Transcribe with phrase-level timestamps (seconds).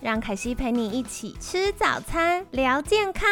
[0.00, 3.28] 让凯西陪你一起吃早餐，聊健康。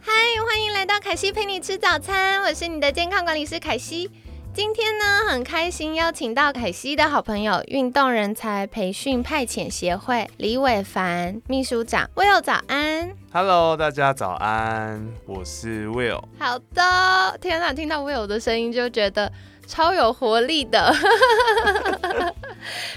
[0.00, 0.12] 嗨，
[0.44, 4.10] 欢迎来到凯西陪你吃早餐，我是你的健康管理师凯西。
[4.52, 12.10] 今天呢，很开心邀请到凯西的好朋友，运动人才培训派遣协会李伟凡秘书长。
[12.16, 16.20] Will 早安，Hello，大家早安，我是 Will。
[16.40, 19.32] 好的，天哪，听到 Will 的声音就觉得
[19.66, 20.94] 超有活力的。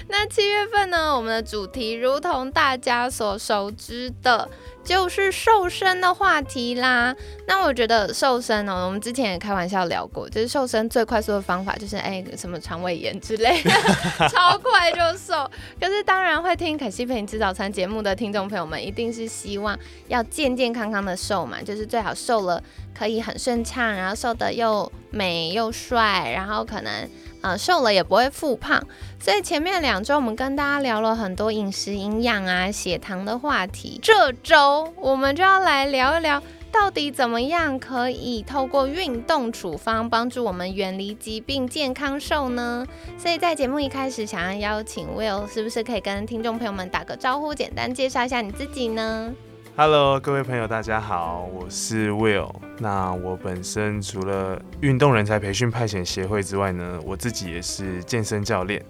[0.08, 4.48] 那七月份呢，我们的主题如同大家所熟知的。
[4.86, 7.12] 就是瘦身的话题啦。
[7.48, 13.70] 那我觉得瘦身呢，我们之前也开玩笑聊过，就是瘦身最快速的方法就是哎什么肠胃炎之类的，
[14.30, 15.50] 超快就瘦。
[15.80, 22.62] 可是当然会听可西陪你吃早餐节目的听众朋友们，一定是希望要健健康康的瘦嘛，就是最好瘦了
[22.96, 27.08] 可以很顺畅，然后瘦的又美又帅，然后可能。
[27.42, 28.82] 啊，瘦了也不会复胖，
[29.20, 34.00] 所以前面两周我们跟大家聊了很多饮食营养啊、血糖的话题。
[34.02, 36.42] 这周我们就要来聊一聊，
[36.72, 42.84] 到底怎么样可以透过运动处方帮助我们远离疾病、健康瘦呢？
[43.16, 49.32] 所以在节目一开始，想要邀请 Will，是不是可以跟听众朋友们打个招呼，简单介绍一下你自己呢
[49.78, 52.50] ？Hello，各位朋友，大家好，我是 Will。
[52.78, 58.82] 那我本身除了运动人才培训派遣协会之外呢，我自己也是健身教练。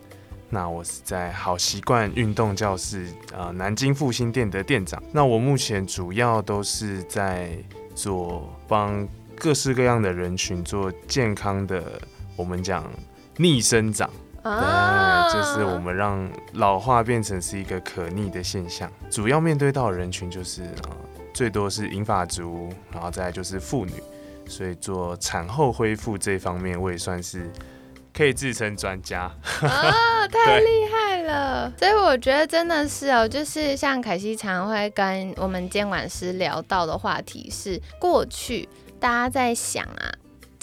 [0.48, 5.02] 那我是在好习惯运动教室，呃，南京复兴店的店长。
[5.10, 7.50] 那我目前主要都是在
[7.96, 12.00] 做帮各式各样的人群做健康的，
[12.36, 12.88] 我们讲
[13.38, 14.08] 逆生长。
[14.60, 18.90] 对，就是我们让老化变成是一个可逆的现象。
[19.10, 20.94] 主要面对到的人群就是啊，
[21.34, 23.92] 最多是银发族，然后再就是妇女。
[24.48, 27.50] 所以做产后恢复这方面，我也算是
[28.14, 29.22] 可以自称专家。
[29.60, 31.72] 啊，太厉害了！
[31.76, 38.68] 所以我觉得真的是哦，就是像凯西常会跟我们监管师聊到的话题是，过去
[39.00, 40.14] 大家在想啊。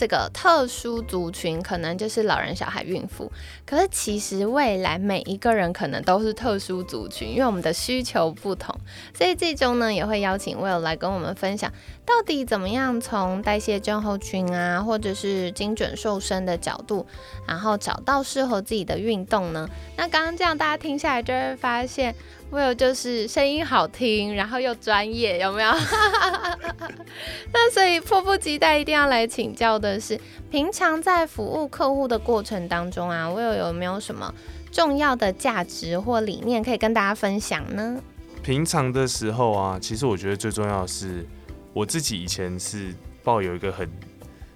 [0.03, 3.31] 这个特殊族群可能就是老人、小孩、孕妇，
[3.65, 8.75] 可是其实未来每一个人可能都是特殊族群，因为我们的需求不同，
[9.13, 11.71] 所以这周呢也会邀请 Will 来跟我们分享，
[12.05, 17.05] 到底怎么样从代谢症候群啊，或者是精准瘦身的角度，
[17.47, 19.69] 然后找到适合自己的运动呢？
[19.95, 22.13] 那刚刚这样大家听下来就会发现。
[22.53, 25.71] Will 就是声音好听，然后又专业，有没有？
[27.51, 30.19] 那所以迫不及待一定要来请教的是，
[30.51, 34.31] 平常在服务客户的过程当中啊，Will 有没有什么
[34.71, 37.99] 重要的价值或理念可以跟大家分享呢？
[38.43, 41.25] 平常的时候啊，其实我觉得最重要的是，
[41.73, 42.93] 我自己以前是
[43.23, 43.89] 抱有一个很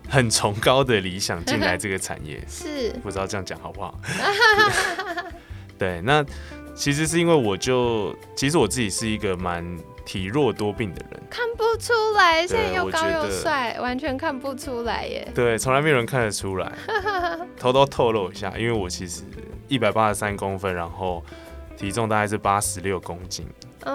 [0.08, 4.00] 很崇高的理想进来这个产业， 是不知道这样讲好不好？
[5.80, 6.24] 对，那。
[6.78, 9.66] 其实是因为我就，其实我自己是一个蛮
[10.06, 15.28] 体弱多病的人，看不出来，现在又高又帅，完全看不出来耶。
[15.34, 16.72] 对，从来没有人看得出来，
[17.58, 19.24] 偷偷透露一下，因为我其实
[19.68, 21.24] 一百八十三公分，然后
[21.76, 23.48] 体重大概是八十六公斤。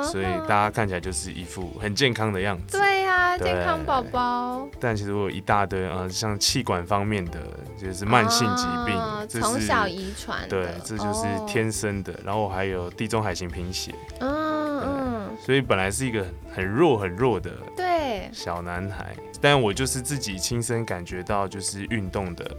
[0.03, 2.79] 所以大家看起来就是一副很健康的样子。
[2.79, 4.69] 对呀，健康宝宝。
[4.81, 7.41] 但其实我有一大堆呃，像气管方面的，
[7.77, 10.49] 就是慢性疾病，从小遗传。
[10.49, 12.13] 对，这就是天生的。
[12.25, 13.95] 然后我还有地中海型贫血。
[14.21, 15.37] 嗯嗯。
[15.45, 22.57] 所以本来是一个很弱很弱的对小男孩，但我就是自己亲身感觉到就是运动的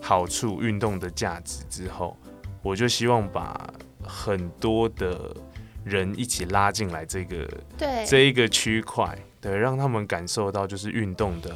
[0.00, 2.16] 好处、运动的价值之后，
[2.62, 3.72] 我就希望把
[4.02, 5.34] 很多的。
[5.86, 7.48] 人一起拉进来这个
[7.78, 11.54] 对这一个区块，对，让他们感受到就是运动的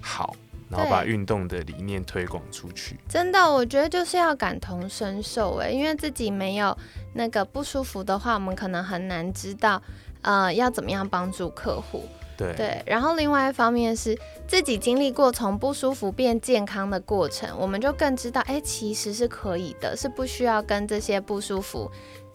[0.00, 0.36] 好，
[0.68, 2.96] 然后把运动的理念推广出去。
[3.08, 6.78] 真的，我觉得就是要感同身受哎，因为自己没有
[7.14, 9.82] 那个不舒服的话，我们可能很难知道
[10.20, 12.06] 呃要怎么样帮助客户。
[12.34, 14.18] 对对，然后另外一方面是
[14.48, 21.90] 自己经历过从不舒服变健康的过程，我们就更知道哎其实是可以的，是不需要跟这些不舒服。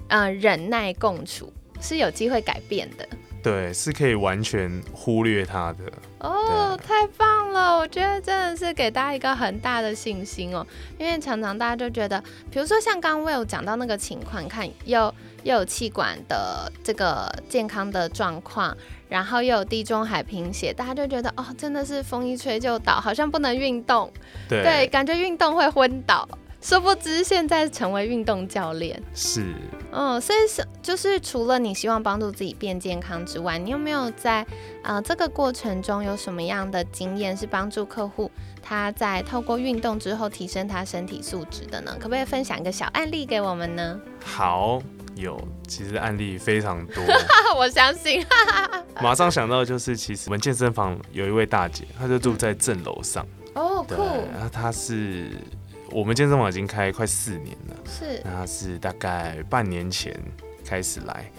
[0.09, 1.51] 嗯，忍耐共处
[1.81, 3.07] 是有机会改变的。
[3.43, 5.85] 对，是可以完全忽略它的。
[6.19, 7.77] 哦，太棒了！
[7.77, 10.65] 我觉得真的是给大家一个很大的信心哦，
[10.97, 12.21] 因为常常大家就觉得，
[12.51, 15.13] 比如说像刚刚 Will 讲到那个情况，看又
[15.43, 18.75] 又有气管的这个健康的状况，
[19.07, 24.11] 然后又有地中海贫血，大家就觉得哦，真的是风一吹就倒，好像不能运动，
[24.49, 26.27] 对，感觉运动会昏倒。
[26.67, 29.53] 殊不知，现在成为运动教练是，
[29.89, 34.45] 嗯，所以是就是除了你希望帮助自己变健康之外，你有没有在
[34.83, 38.29] 呃这个过程中有什么样的经验是帮助客户
[38.61, 41.95] 他在透过运动之后提升他身体素质的呢？
[41.97, 43.97] 可不可以分享一个小案例给我们呢？
[44.25, 44.81] 好，
[45.15, 47.01] 有，其实案例非常多，
[47.55, 48.21] 我相信，
[49.01, 54.03] 马上想到就是其实我们健身房有一位大姐，她就住在正楼上，哦，酷，
[54.33, 55.31] 然后她是。
[55.91, 60.13] 我们健身房已经开快四年了，是，那是大概半年前
[60.65, 61.31] 开始来，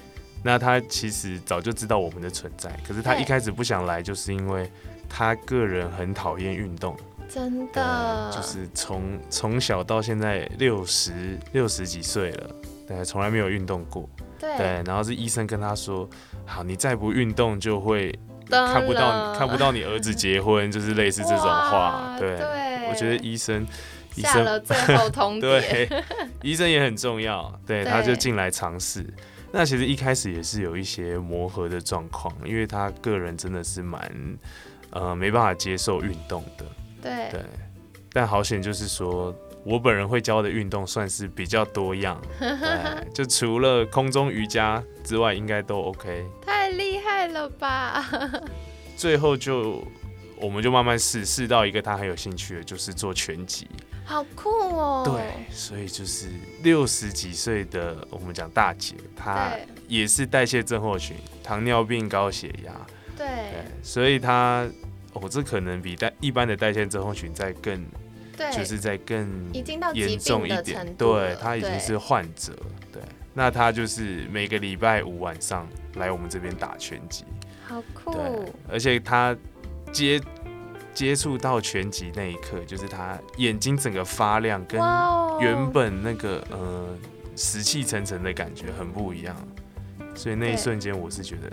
[0.43, 4.71] 那他其实早就知道我们的存在，可是他一开始不想来，就是因为
[5.09, 6.97] 他个人很讨厌运动，
[7.29, 12.51] 真的，就是从从小到现在六十六十几岁了，
[12.87, 14.09] 对，从来没有运动过，
[14.39, 16.09] 对，然后是医生跟他说，
[16.47, 18.19] 好，你再不运动就会
[18.49, 22.39] 看不到看不到你儿子结婚，就是类似这种话，对，
[22.89, 23.67] 我觉得医生。
[24.23, 25.41] 下了最后通牒。
[25.61, 25.89] 对，
[26.43, 27.53] 医生也很重要。
[27.67, 29.07] 对，他就进来尝试。
[29.51, 34.39] 那其实一开始也是有一些磨合的状况，因为他个人真的是蛮
[34.91, 36.65] 呃没办法接受运动的。
[37.01, 37.41] 对对，
[38.13, 39.35] 但好险就是说
[39.65, 42.21] 我本人会教的运动算是比较多样，
[43.15, 46.27] 就除了空中瑜伽之外，应该都 OK。
[46.45, 48.05] 太厉害了吧！
[48.97, 49.83] 最后就
[50.41, 53.67] 我们就慢慢试试到一个他很有兴趣的，就是做拳击。
[54.05, 55.03] 好酷哦！
[55.05, 56.31] 对，所以就是
[56.63, 59.51] 六十几岁的我们讲大姐，她
[59.87, 62.73] 也是代谢症候群，糖尿病、高血压。
[63.17, 63.27] 对，
[63.83, 64.67] 所以她
[65.13, 67.85] 哦，这可能比代一般的代谢症候群在更，
[68.35, 70.95] 对，就是在更已经到严重一点。
[70.97, 72.57] 对，她已经是患者。
[72.91, 73.03] 对，
[73.35, 77.25] 那她就是每个礼拜五晚上来我们这边打拳击。
[77.67, 78.15] 好酷！
[78.15, 78.23] 对，
[78.71, 79.37] 而且她
[79.93, 80.21] 接。
[80.95, 84.81] 接触到全集那一刻，就是他眼睛整个发亮，跟
[85.39, 86.89] 原本那个呃
[87.37, 89.37] 死气沉沉的感觉很不一样，
[90.17, 91.49] 所以那一瞬间我是觉得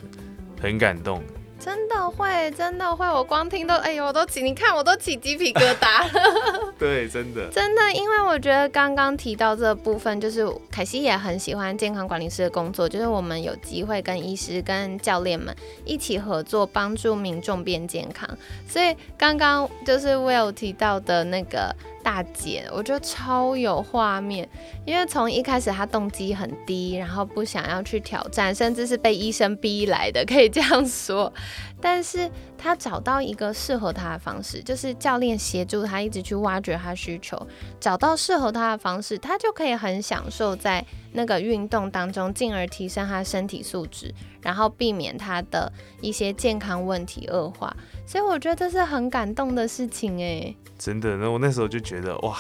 [0.60, 1.22] 很感动。
[1.60, 6.08] 真的会，真的会，我光听都，哎呦，我都起，你看我都起鸡皮疙瘩。
[6.78, 15.56] 对，真的，真的，因为我觉得刚刚提到这部分，就是凯西也很喜欢健康管理师的工作，就是我们有机会跟医师、跟教练们
[15.86, 18.30] 一起合作，帮助民众变健康。
[18.68, 21.76] 所以刚刚就是 Will 提到的那个。
[22.06, 24.48] 大姐，我觉得超有画面，
[24.86, 31.34] 因为从一开始她动机很低，然后不想要去挑战，甚至是被医生逼来的， 可以这样说。
[31.82, 32.30] 但是
[32.60, 37.36] 她找到一个适合她的方式，就是教练协助她一直去挖掘她需求，
[37.80, 44.14] 找到适合她的方式，她就可以很享受在那个运动当中，进而提升她身体素质，
[44.44, 47.76] 然后避免她的一些健康问题恶化。
[48.06, 50.56] 所以我觉得这是很感动的事情哎。
[50.78, 52.38] 真的，那我那时候就觉得哇，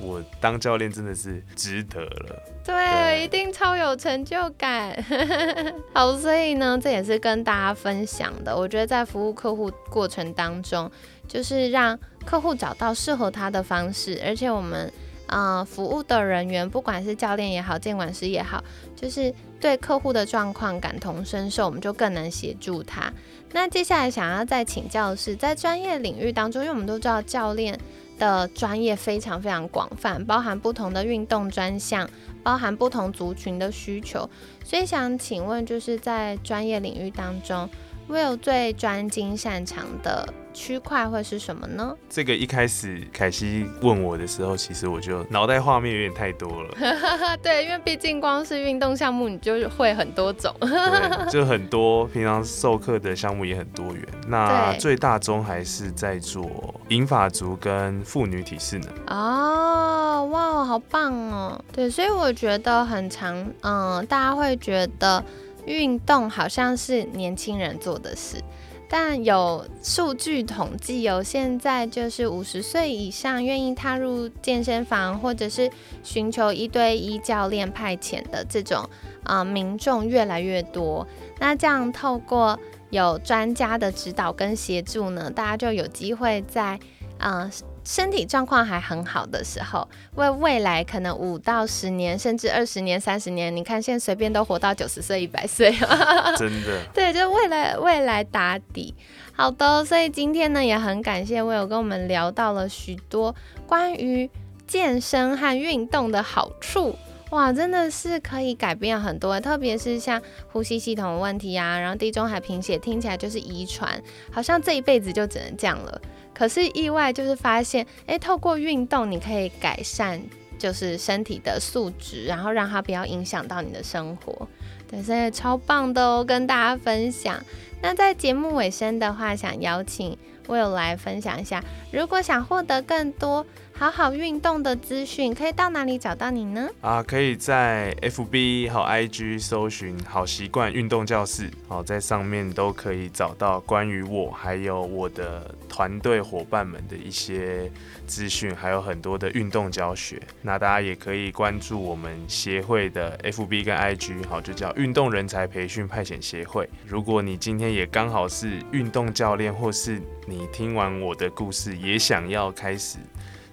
[0.00, 2.42] 我当教练真的是值得了。
[2.64, 4.94] 对，一定超有成就感。
[5.94, 8.54] 好，所以呢，这也是跟大家分享的。
[8.54, 10.90] 我觉得在服务客户过程当中，
[11.26, 14.92] 就是让客户找到适合他的方式，而且我们
[15.28, 18.62] 呃服务的人员，不管是教练也好，监管师也好，
[18.94, 23.12] 就是对客户的状况感同身受，我们就更能协助他。
[23.52, 27.78] 那接下来想要再请教的是，在专业领域当中，因为我们都知道教练
[28.18, 32.08] 的专业非常非常广泛，包含不同的运动专项，
[32.42, 34.28] 包含不同族群的需求，
[34.64, 37.66] 所以想请问，就是在专业领域当中
[38.08, 40.28] ，Will 最专精擅长的。
[40.54, 41.94] 区块会是什么呢？
[42.08, 46.74] 这个一开始凯西问我的时候，其实我就脑袋画面有点太多了。
[47.40, 50.52] 对，因为毕竟光是运动项目，你就会很多种。
[50.58, 54.04] 对，就很多，平常授课的项目也很多元。
[54.26, 58.88] 那最大宗还是在做银发族跟妇女体适能。
[59.06, 61.64] 哦，哇，好棒哦！
[61.72, 65.22] 对，所以我觉得很长，嗯，大家会觉得
[65.68, 68.42] 运动好像是年轻人做的事。
[68.90, 75.70] 但有数据统计，有现在就是五十岁以上愿意踏入健身房，或者是
[76.02, 78.88] 寻求一对一教练派遣的这种
[79.24, 81.06] 啊民众越来越多。
[81.38, 82.58] 那这样透过
[82.88, 86.80] 有专家的指导跟协助呢，大家就有机会在
[87.18, 87.50] 啊。
[87.88, 95.72] 身体状况还很好的时候，为未来可能五到十年，甚至二十年、三十年，你看现在随便都活到九十岁、一百岁，
[96.36, 96.82] 真的。
[96.92, 98.94] 对，就为了未来打底。
[99.32, 103.34] 好的，所以今天呢，也很感谢我有跟我们聊到了许多
[103.66, 104.28] 关于
[104.66, 106.94] 健身和运动的好处。
[107.30, 110.20] 哇，真的是可以改变很多，特别是像
[110.50, 116.00] 呼吸系统问题啊，然后地中海贫血听起来就是遗传，好像这一辈子就只能这样了。
[116.34, 120.18] 可是意外就是发现，哎，透过运动你可以改善
[120.58, 124.48] 就是身体的素质，然后让它不要影响到你的生活。
[124.90, 127.38] 对，所以超棒的哦，跟大家分享。
[127.82, 130.16] 那在节目尾声的话，想邀请
[130.46, 133.44] Will 来分享一下，如果想获得更多。
[133.78, 136.68] 好好运动的资讯可以到哪里找到你呢？
[136.80, 147.70] 啊，可以在 FB 和 IG 搜寻“好习惯运动教室”，好，在上面都可以找到关于我还有我的团队伙伴们的一些
[148.04, 150.20] 资讯，还有很多的运动教学。
[150.42, 156.68] 那大家也可以关注我们协会的 FB 跟 IG，好，就叫运动人才培训派遣协会。
[156.84, 162.98] 如果你今天也刚好是运动教练，或是你听完我的故事也想要开始。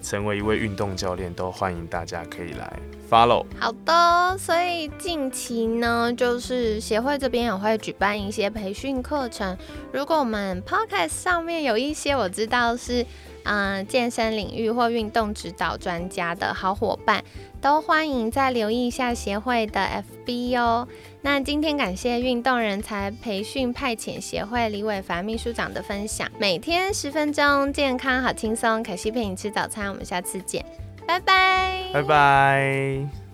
[0.05, 3.43] 成为一位运动教练，都欢迎大家可以来 follow。
[3.59, 9.57] 好的，所以近期呢，就是协会这边也会举办一些培训课程。
[9.91, 13.03] 如果我们 podcast 上面有一些我知道是。
[13.45, 17.23] 嗯，健身领域或运动指导专家的好伙伴，
[17.61, 20.87] 都欢迎再留意一下协会的 FB 哦。
[21.21, 28.83] 那今天感谢运动人才培训派遣协会李伟凡秘书长的分享，每天十分钟，健康好轻松。
[28.83, 30.65] 可惜陪你吃早餐，我们下次见，
[31.07, 33.24] 拜拜，拜拜。